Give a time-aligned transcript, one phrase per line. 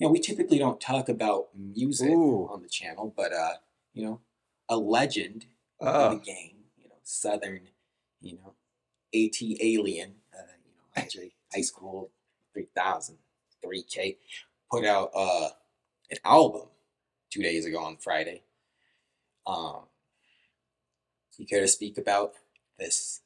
[0.00, 2.48] you know, we typically don't talk about music Ooh.
[2.50, 3.52] on the channel, but uh,
[3.92, 4.20] you know,
[4.68, 5.44] a legend
[5.78, 6.14] of Oh.
[6.14, 7.68] the game, you know, Southern,
[8.22, 8.54] you know,
[9.14, 12.10] AT Alien, uh, you know, Andre High School
[12.54, 13.18] 3000,
[13.62, 14.16] 3K,
[14.70, 15.50] put out uh
[16.10, 16.68] an album
[17.30, 18.42] two days ago on Friday.
[19.46, 19.82] Um,
[21.36, 22.32] you care to speak about
[22.78, 23.20] this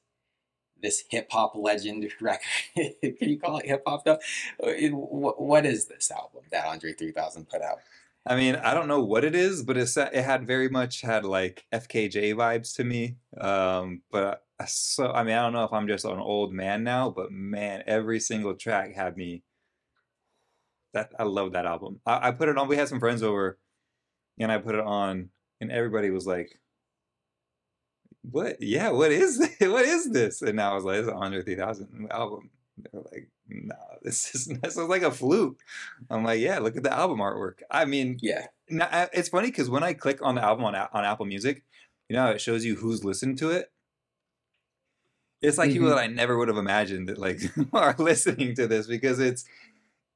[0.83, 2.41] this hip hop legend record?
[2.77, 2.95] Can
[3.29, 4.19] you call it hip hop though?
[4.63, 7.79] Uh, What is this album that Andre 3000 put out?
[8.27, 11.03] I mean, I don't know what it is, but it sa- it had very much
[11.03, 13.17] had like FKJ vibes to me.
[13.39, 16.85] Um, but I- so I mean, I don't know if I'm just an old man
[16.85, 19.43] now, but man, every single track had me.
[20.95, 22.01] That I love that album.
[22.07, 22.69] I, I put it on.
[22.69, 23.59] We had some friends over,
[24.39, 26.59] and I put it on, and everybody was like,
[28.31, 28.61] "What?
[28.63, 29.57] Yeah, what is this?
[29.61, 33.77] what is this?" And I was like, "It's an Andre 3000 album." They're like, "No,
[34.03, 35.57] this is this is like a flute."
[36.11, 39.71] I'm like, "Yeah, look at the album artwork." I mean, Yeah, now, it's funny because
[39.71, 41.65] when I click on the album on, on Apple Music,
[42.09, 43.71] you know, it shows you who's listened to it.
[45.43, 45.91] It's like people Mhm.
[45.91, 47.41] that I never would have imagined that like
[47.73, 49.45] are listening to this because it's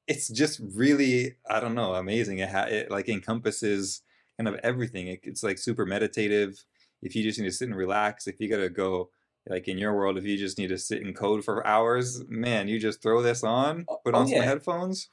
[0.07, 2.39] it's just really I don't know amazing.
[2.39, 4.03] It, ha- it like encompasses
[4.37, 5.07] kind of everything.
[5.07, 6.63] It, it's like super meditative.
[7.01, 9.09] If you just need to sit and relax, if you gotta go
[9.47, 12.67] like in your world, if you just need to sit and code for hours, man,
[12.67, 15.09] you just throw this on, Oh- put oh, on some headphones.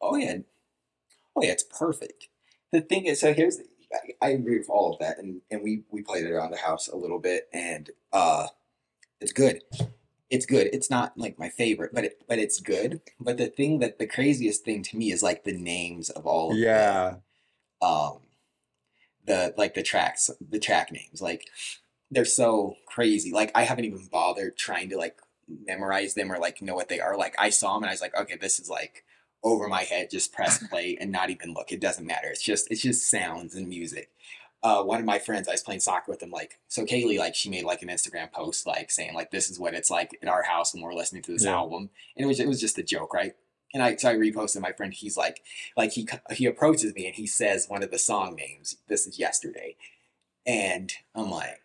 [0.00, 0.38] Oh yeah,
[1.34, 2.28] oh yeah, it's perfect.
[2.72, 3.58] The thing is, so here's
[3.92, 6.58] I, I agree with all of that, and and we we played it around the
[6.58, 8.48] house a little bit, and uh,
[9.20, 9.62] it's good.
[10.28, 10.68] It's good.
[10.72, 13.00] It's not like my favorite, but it but it's good.
[13.20, 16.50] But the thing that the craziest thing to me is like the names of all
[16.52, 17.16] of Yeah,
[17.80, 18.18] the um
[19.26, 21.46] the like the tracks, the track names, like
[22.10, 23.32] they're so crazy.
[23.32, 25.18] Like I haven't even bothered trying to like
[25.48, 27.16] memorize them or like know what they are.
[27.16, 29.04] Like I saw them and I was like, okay, this is like
[29.42, 30.10] over my head.
[30.10, 31.72] Just press play and not even look.
[31.72, 32.28] It doesn't matter.
[32.28, 34.10] It's just it's just sounds and music.
[34.62, 36.30] Uh, one of my friends, I was playing soccer with him.
[36.30, 39.60] Like, so Kaylee, like, she made like an Instagram post, like saying like this is
[39.60, 41.54] what it's like in our house when we're listening to this Yeah.
[41.54, 43.34] album, and it was it was just a joke, right?
[43.74, 44.92] And I so I reposted my friend.
[44.94, 45.42] He's like,
[45.76, 48.76] like he he approaches me and he says one of the song names.
[48.88, 49.76] This is yesterday,
[50.46, 51.60] and I'm like,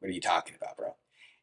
[0.00, 0.94] what are you talking about, bro?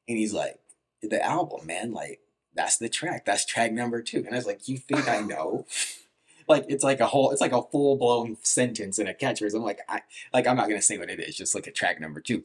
[0.07, 0.59] And he's like,
[1.01, 1.93] the album, man.
[1.93, 2.19] Like
[2.55, 3.25] that's the track.
[3.25, 4.19] That's track number two.
[4.25, 5.65] And I was like, you think I know?
[6.47, 9.53] like it's like a whole, it's like a full blown sentence in a catchphrase.
[9.55, 10.01] I'm like, I
[10.33, 11.35] like I'm not gonna say what it is.
[11.37, 12.43] Just look at track number two.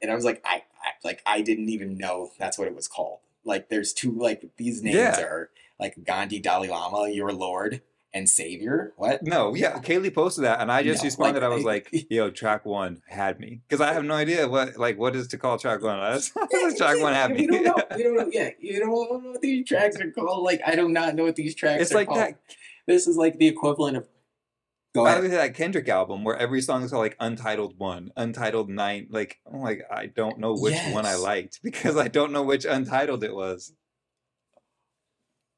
[0.00, 2.88] And I was like, I, I like I didn't even know that's what it was
[2.88, 3.18] called.
[3.44, 5.20] Like there's two like these names Yeah.
[5.20, 5.50] are
[5.82, 7.82] like Gandhi Dalai Lama, your Lord
[8.14, 8.92] and Savior.
[8.96, 9.22] What?
[9.22, 11.40] No, yeah, Kaylee posted that, and I just No, responded.
[11.42, 14.76] like- I was like, "Yo, track one had me," because I have no idea what
[14.76, 15.98] like what is to call track one.
[16.00, 16.30] That's
[16.78, 17.42] track one had me.
[17.42, 17.84] You don't know.
[17.96, 18.28] You don't know.
[18.30, 20.44] Yeah, you don't know what these tracks are called.
[20.44, 21.82] Like I do not know what these tracks are called.
[21.82, 22.20] It's like called.
[22.20, 22.38] that.
[22.86, 24.08] This is like the equivalent of.
[24.94, 25.30] Go I ahead.
[25.30, 29.06] that Kendrick album where every song is called like Untitled One, Untitled Nine.
[29.10, 32.42] Like, oh I'm like, I don't know which one I liked because I don't know
[32.42, 33.72] which Untitled it was.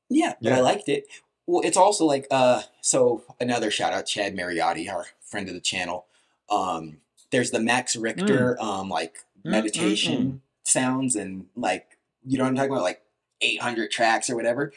[0.08, 0.58] Yeah, but Yeah.
[0.58, 1.06] I liked it.
[1.46, 5.60] Well, it's also like uh so another shout out Chad Mariotti, our friend of the
[5.60, 6.06] channel.
[6.48, 6.98] Um
[7.30, 12.48] there's the Max Richter um like Mm, meditation mm, sounds and like you know what
[12.48, 13.02] I'm talking about like
[13.42, 14.72] 800 tracks or whatever.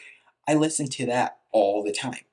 [0.46, 2.26] I listen to that all the time.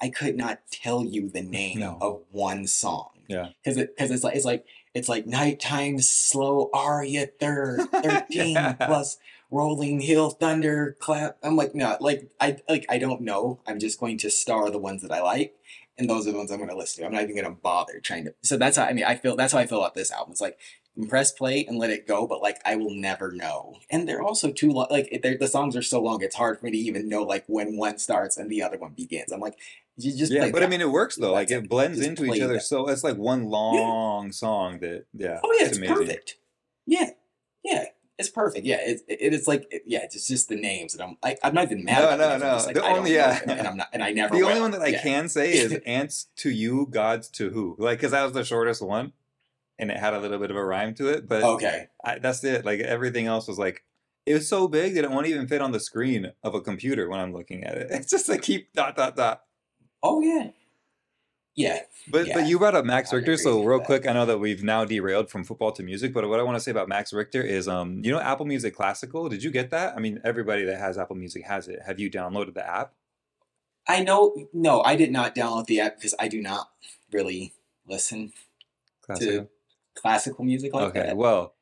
[0.00, 1.96] I could not tell you the name No.
[2.00, 3.10] of one song.
[3.28, 3.50] Yeah.
[3.64, 4.64] Cuz it cuz it's like it's like
[4.94, 8.72] it's like nighttime slow aria third 13 Yeah.
[8.72, 9.18] plus
[9.50, 14.00] rolling hill thunder clap i'm like no like i like i don't know i'm just
[14.00, 15.54] going to star the ones that i like
[15.98, 17.60] and those are the ones i'm going to listen to i'm not even going to
[17.62, 19.94] bother trying to so that's how i mean i feel that's how i feel about
[19.94, 20.58] this album it's like
[21.08, 24.50] press play and let it go but like i will never know and they're also
[24.50, 27.08] too long like they're, the songs are so long it's hard for me to even
[27.08, 29.58] know like when one starts and the other one begins i'm like
[29.98, 31.32] you just yeah, but I mean, it works though.
[31.32, 32.54] Like That's it blends into each other.
[32.54, 32.62] that.
[32.62, 35.40] So it's like one long song that, yeah.
[35.42, 35.96] Oh yeah, it's, amazing.
[35.96, 36.36] perfect.
[36.86, 37.10] Yeah,
[37.64, 37.84] yeah,
[38.18, 38.66] it's perfect.
[38.66, 41.54] Yeah, it, it, it's like it- yeah, it's just the names, and I'm like I'm
[41.54, 42.00] not even mad.
[42.00, 42.48] No, about no, names, no.
[42.52, 43.38] just like, The only- yeah.
[43.40, 44.34] them, and I'm not, and I never.
[44.34, 44.48] The will.
[44.48, 45.02] only one that I Yeah.
[45.02, 47.76] can say is ants to you, gods to who.
[47.78, 49.12] Like, because that was the shortest one,
[49.78, 51.28] and it had a little bit of a rhyme to it.
[51.28, 51.88] But Okay.
[52.04, 52.64] I, that's it.
[52.64, 53.84] Like everything else was like,
[54.24, 57.08] it was so big that it won't even fit on the screen of a computer
[57.08, 57.88] when I'm looking at it.
[57.90, 59.42] It's just like keep dot dot dot.
[60.02, 60.48] Oh yeah.
[61.56, 61.80] Yeah.
[62.08, 62.34] But Yeah.
[62.34, 63.86] but you brought up Max Richter, so real that.
[63.86, 66.56] quick, I know that we've now derailed from football to music, but what I want
[66.56, 69.28] to say about Max Richter is, um, you know, Apple Music Classical.
[69.28, 69.96] Did you get that?
[69.96, 71.80] I mean, everybody that has Apple Music has it.
[71.86, 72.92] Have you downloaded the app?
[73.88, 74.48] I know.
[74.52, 76.70] No, I did not download the app because I do not
[77.12, 77.54] really
[77.88, 78.32] listen
[79.02, 79.48] Classical.
[79.94, 81.16] classical music like Okay, that.
[81.16, 81.54] well,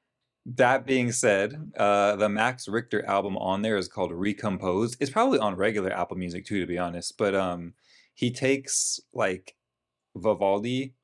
[0.47, 4.97] that being said, uh, the Max Richter album on there is called Recomposed.
[5.01, 7.17] It's probably on regular Apple Music too, to be honest.
[7.17, 7.75] But um,
[8.15, 9.55] he takes like
[10.17, 10.95] Vivaldi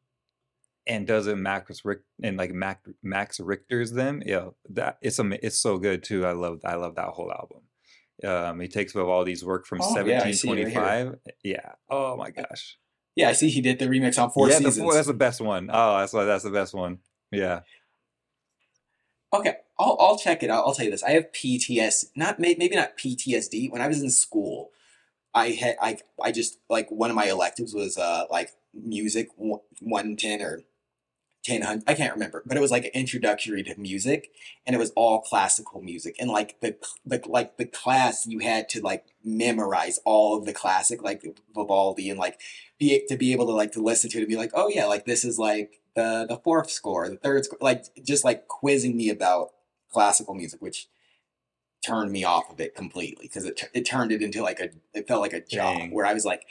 [0.86, 4.22] and does it Max Rick and like Max Max Richter's them.
[4.24, 6.24] Yeah, that it's a it's so good too.
[6.26, 7.60] I love I love that whole album.
[8.22, 11.34] Um, he takes Vivaldi's work from Oh, yeah, I see it right 1725.
[11.42, 11.72] yeah.
[11.88, 12.76] Oh my gosh.
[13.16, 14.78] Yeah, I see he did the remix on Four yeah, Seasons.
[14.78, 15.70] four, that's the best one.
[15.72, 16.98] Oh, that's why that's the best one.
[17.32, 17.60] Yeah.
[19.32, 20.64] Okay, I'll, I'll check it out.
[20.66, 21.02] I'll tell you this.
[21.04, 23.70] I have PTS, not maybe not PTSD.
[23.70, 24.70] When I was in school,
[25.34, 30.16] I had I I just like one of my electives was uh like music one
[30.16, 30.62] ten or
[31.42, 31.84] ten hundred.
[31.86, 34.30] I can't remember, but it was like an introductory to music,
[34.66, 36.16] and it was all classical music.
[36.18, 40.52] And like the the like the class, you had to like memorize all of the
[40.52, 41.22] classic like
[41.54, 42.40] Vivaldi and like
[42.78, 44.86] be to be able to like to listen to it and be like, oh yeah,
[44.86, 48.96] like this is like the the fourth score, the third score, like just like quizzing
[48.96, 49.50] me about
[49.92, 50.88] classical music, which
[51.84, 55.08] turned me off of it completely because it, it turned it into like a it
[55.08, 55.90] felt like a job Dang.
[55.90, 56.44] where I was like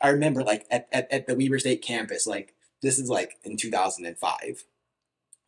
[0.00, 3.56] I remember like at, at, at the Weber State campus like this is like in
[3.56, 4.64] 2005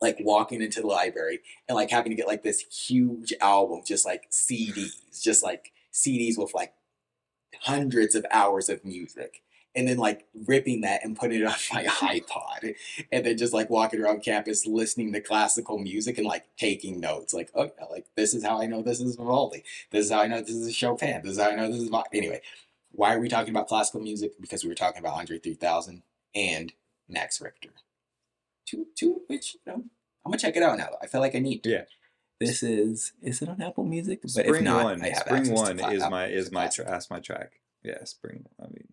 [0.01, 4.05] like walking into the library and like having to get like this huge album just
[4.05, 6.73] like CDs just like CDs with like
[7.63, 9.43] hundreds of hours of music
[9.75, 12.75] and then like ripping that and putting it on my iPod
[13.13, 17.33] and then just like walking around campus listening to classical music and like taking notes
[17.35, 20.27] like oh like this is how I know this is Vivaldi this is how I
[20.27, 22.09] know this is Chopin this is how I know this is Bach.
[22.13, 22.41] anyway
[22.93, 26.03] why are we talking about classical music because we were talking about Andre 3000
[26.35, 26.73] and
[27.09, 27.71] Max Richter
[28.67, 29.85] two two which you know
[30.25, 31.85] I'm gonna check it out now I feel like I need to Yeah.
[32.41, 35.03] this is is it on Apple Music but Spring if not one.
[35.03, 37.53] I have Spring one is my is my tra- that's my track.
[37.85, 38.45] Yeah, spring.
[38.61, 38.89] I mean,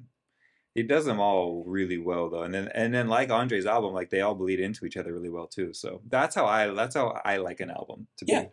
[0.75, 4.10] he does them all really well though, and then and then like Andre's album, like
[4.10, 5.74] they all bleed into each other really well too.
[5.74, 8.44] So that's how I that's how I like an album to Yeah.
[8.44, 8.50] be.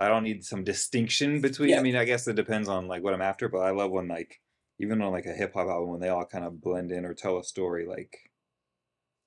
[0.00, 1.70] I don't need some distinction between.
[1.70, 1.80] Yeah.
[1.80, 4.08] I mean, I guess it depends on like what I'm after, but I love when
[4.08, 4.40] like
[4.78, 7.14] even on like a hip hop album when they all kind of blend in or
[7.14, 7.86] tell a story.
[7.86, 8.30] Like,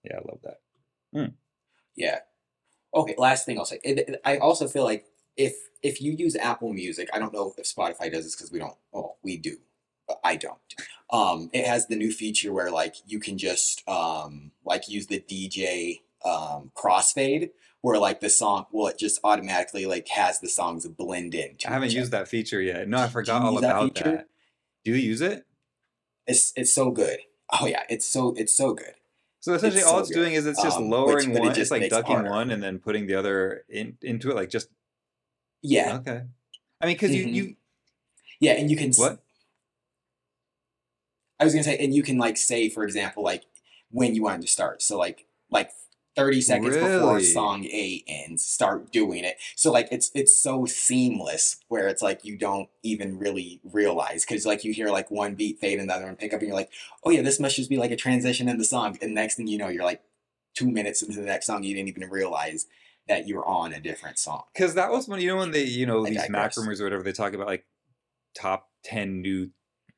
[0.03, 0.59] yeah, I love that.
[1.13, 1.33] Hmm.
[1.95, 2.19] Yeah.
[2.93, 3.15] Okay.
[3.17, 3.79] Last thing I'll say.
[4.25, 5.05] I also feel like
[5.37, 8.59] if if you use Apple Music, I don't know if Spotify does this because we
[8.59, 8.75] don't.
[8.93, 9.57] Oh, we do.
[10.23, 10.57] I don't.
[11.09, 15.19] Um, it has the new feature where like you can just um like use the
[15.19, 17.49] DJ um crossfade
[17.81, 21.57] where like the song well it just automatically like has the songs blend in.
[21.67, 22.87] I haven't used that feature yet.
[22.87, 24.27] No, I forgot all use that about that.
[24.85, 25.45] Do you use it?
[26.27, 27.19] It's it's so good.
[27.51, 28.93] Oh yeah, it's so it's so good.
[29.41, 30.15] So essentially, It's all so it's good.
[30.15, 31.47] doing is it's just Um, which- lowering it one.
[31.49, 32.29] just It's like ducking harder.
[32.29, 34.69] one and then putting the other in, into it, like just
[35.63, 36.21] Yeah, okay.
[36.79, 37.15] I mean, because Mhm.
[37.15, 37.55] you you
[38.39, 39.19] yeah, and you can what?
[41.41, 43.45] I was gonna say, and you can like say, for example, like
[43.89, 44.83] when you want to start.
[44.83, 45.71] So like like
[46.15, 49.37] thirty seconds before song A ends, start doing it.
[49.55, 54.45] So like it's it's so seamless where it's like you don't even really realize because
[54.45, 56.55] like you hear like one beat fade and the other one pick up, and you're
[56.55, 56.69] like,
[57.03, 58.97] oh yeah, this must just be like a transition in the song.
[59.01, 60.03] And next thing you know, you're like
[60.53, 62.67] two minutes into the next song, you didn't even realize
[63.07, 64.43] that you're on a different song.
[64.53, 66.55] Because that was when you know when they you know I these digress.
[66.55, 67.65] MacRumors or whatever they talk about like
[68.35, 69.49] top ten new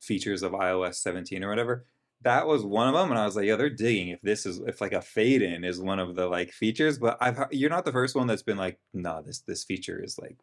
[0.03, 1.85] features of iOS 17 or whatever.
[2.21, 4.59] That was one of them, and I was like, "Yeah, they're digging if this is
[4.59, 7.83] if like a fade in is one of the like features." But I've you're not
[7.83, 10.37] the first one that's been like, "No, this this feature is like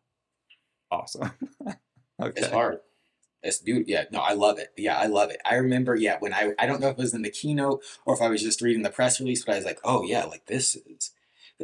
[0.91, 1.31] awesome."
[1.67, 2.81] okay, It's hard.
[3.43, 4.69] It's dude, yeah, no, I love it.
[4.77, 5.41] Yeah, I love it.
[5.47, 8.15] I remember, yeah, when I I don't know if it was in the keynote or
[8.15, 10.47] if I was just reading the press release, but I was like, oh yeah, like
[10.47, 11.13] this is.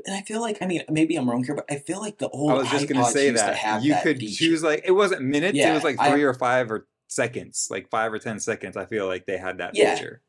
[0.07, 2.29] And I feel like, I mean, maybe I'm wrong here, but I feel like the
[2.29, 4.45] old I was just gonna iPods say that you that could feature.
[4.45, 7.91] choose like it wasn't minutes; it was like I- three or five or seconds, like
[7.91, 8.77] five or ten seconds.
[8.77, 10.23] I feel like they had that feature.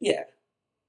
[0.00, 0.24] Yeah.
[0.24, 0.26] feature.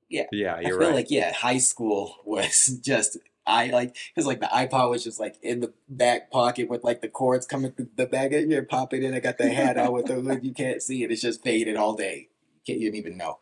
[0.09, 0.95] Yeah, Yeah, I you're feel right.
[0.95, 3.17] like yeah, high school was just
[3.47, 7.01] I like because like the iPod was just like in the back pocket with like
[7.01, 8.45] the cords coming through the bag back.
[8.47, 9.13] You pop it in.
[9.13, 10.43] I got the hat on with the hood.
[10.43, 11.11] You can't see it.
[11.11, 12.29] It's just faded all day.
[12.55, 13.39] You can't you didn't even know.